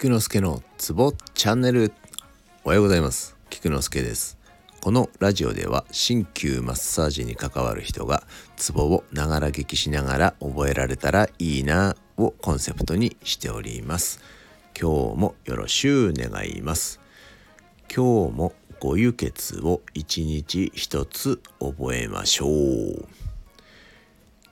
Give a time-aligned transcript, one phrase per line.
[0.00, 1.92] 菊之助のツボチャンネル。
[2.64, 3.36] おはようございます。
[3.50, 4.38] 菊之助です。
[4.80, 8.22] このラジオでは鍼灸マッサージに関わる人が
[8.56, 14.20] ツボをながら聞きしながら覚えられたらいいなをコンセプトにしております。
[14.74, 16.98] 今日もよろしゅう願います。
[17.94, 23.06] 今日もご輸血を一日一つ覚えましょう。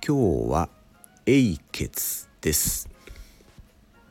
[0.07, 0.69] 今日は
[1.25, 2.91] 英血です。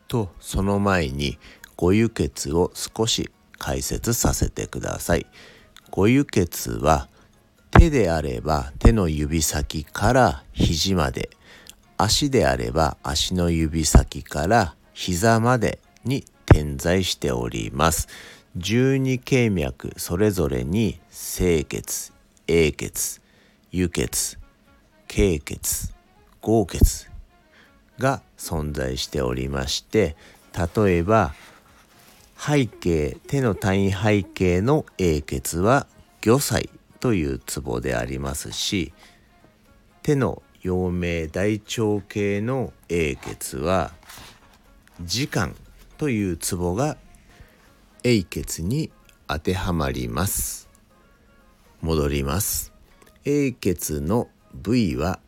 [0.07, 1.37] とその前に
[1.75, 5.25] ご輸血を少し解説させてください。
[5.91, 7.09] ご輸血は
[7.71, 11.29] 手であれば手の指先から肘まで
[11.97, 18.07] 足であれば足の指先から膝までに点在しております。
[18.55, 22.11] 十二経脈それぞれに清血、
[22.47, 23.21] 英血、
[23.71, 24.39] 輸血、
[25.07, 25.93] 経血、
[26.41, 27.07] 合血
[27.99, 30.15] が存在しておりまして
[30.75, 31.33] 例えば
[32.37, 35.87] 背景手の単位背景の英傑は
[36.21, 38.93] 魚菜というツボでありますし
[40.03, 43.91] 手の陽明大腸系の英傑は
[45.01, 45.55] 時間
[45.97, 46.97] というツボが
[48.03, 48.91] 英傑に
[49.27, 50.69] 当てはまります。
[51.81, 52.73] 戻ります。
[53.25, 55.19] 英傑の部位は、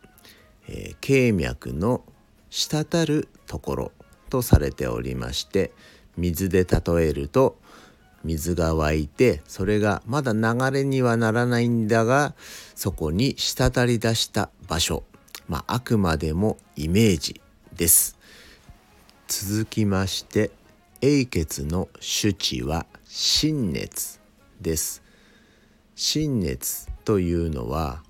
[0.66, 2.02] えー、経脈の
[2.50, 3.92] 滴るところ
[4.28, 5.72] とされておりまして
[6.16, 7.56] 水で例えると
[8.24, 12.34] 水が湧いてそれがまだ流れにはならないんだが
[12.74, 15.04] そこに滴り出した場所。
[15.48, 17.40] まああくまでもイメージ
[17.74, 18.18] です。
[19.26, 20.50] 続きまして
[21.00, 24.20] 英傑の主治は心熱
[24.60, 25.02] です。
[25.94, 28.02] 心熱というのは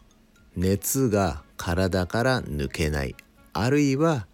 [0.56, 3.14] 熱が体から抜けない。
[3.52, 4.27] あるいは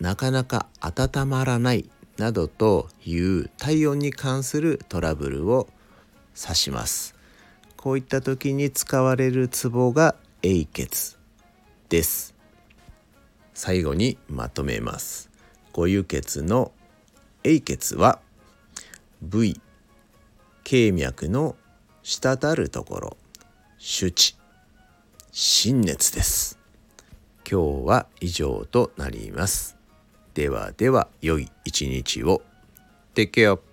[0.00, 5.68] なかなか温まらないなどという体温に関するトラブルを
[6.40, 7.14] 指します。
[7.76, 11.16] こういった時に使われるツボが英血
[11.88, 12.34] です。
[13.54, 15.30] 最後にまとめます。
[15.72, 16.72] ご輸血の
[17.44, 18.20] 英血は
[19.22, 19.60] 部位
[20.64, 21.56] 経脈の
[22.02, 23.16] 滴るところ
[23.78, 24.36] 手地
[25.32, 26.58] 心熱です。
[27.50, 29.77] 今日は以上となります。
[30.34, 32.42] ではでは良い一日を。
[33.14, 33.67] Take care.